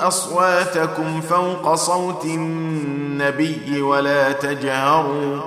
[0.00, 5.40] أصواتكم فوق صوت النبي ولا تجهروا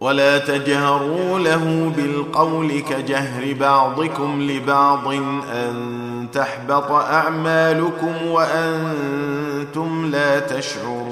[0.00, 5.08] ولا تجهروا له بالقول كجهر بعضكم لبعض
[5.52, 11.11] أن تحبط أعمالكم وأنتم لا تشعرون.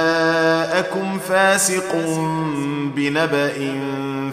[0.91, 1.95] جاءكم فاسق
[2.95, 3.53] بنبأ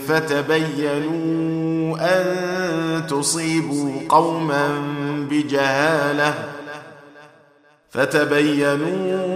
[0.09, 4.69] فتبينوا أن تصيبوا قوما
[5.31, 6.35] بجهالة
[7.91, 9.31] فتبينوا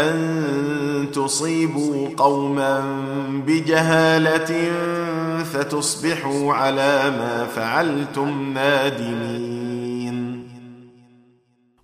[0.00, 2.82] أن تصيبوا قوما
[3.46, 4.70] بجهالة
[5.44, 9.68] فتصبحوا على ما فعلتم نادمين.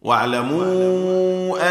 [0.03, 1.71] واعلموا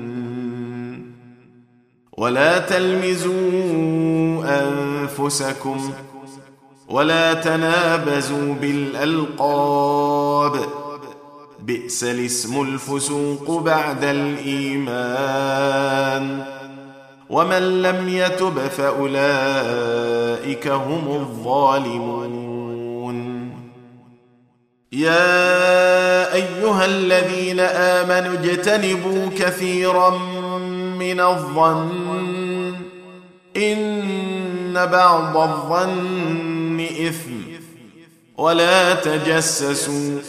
[2.21, 3.33] ولا تلمزوا
[4.45, 5.93] أنفسكم
[6.89, 10.55] ولا تنابزوا بالألقاب.
[11.59, 15.13] بئس الاسم الفسوق بعد الإيمان.
[17.29, 19.07] ومن لم يتب فأولئك
[20.67, 22.61] هم الظالمون.
[24.91, 30.40] يا أيها الذين آمنوا اجتنبوا كثيرا
[31.01, 32.75] من الظن.
[33.57, 37.31] إن بعض الظن إثم.
[38.37, 40.19] ولا تجسسوا.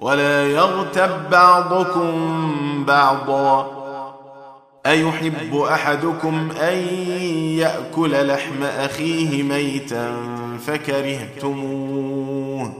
[0.00, 3.84] ولا يغتب بعضكم بعضا.
[4.86, 6.78] أيحب أحدكم أن
[7.58, 10.16] يأكل لحم أخيه ميتا
[10.66, 12.72] فكرهتموه.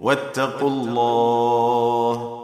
[0.00, 2.43] واتقوا الله.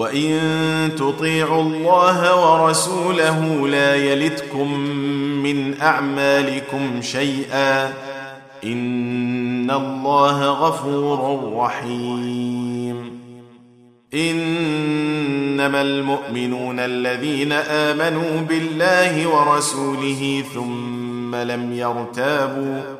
[0.00, 2.20] وان تطيعوا الله
[2.52, 4.80] ورسوله لا يلتكم
[5.42, 7.92] من اعمالكم شيئا
[8.64, 13.20] ان الله غفور رحيم
[14.14, 22.99] انما المؤمنون الذين امنوا بالله ورسوله ثم لم يرتابوا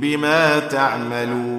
[0.00, 1.49] بما تعملون